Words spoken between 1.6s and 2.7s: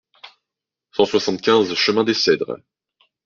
chemin des Cedres